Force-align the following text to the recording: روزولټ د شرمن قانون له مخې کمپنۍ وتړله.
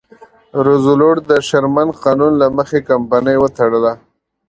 روزولټ 0.65 1.17
د 1.29 1.31
شرمن 1.47 1.87
قانون 2.03 2.33
له 2.41 2.47
مخې 2.57 2.79
کمپنۍ 2.89 3.35
وتړله. 3.39 3.93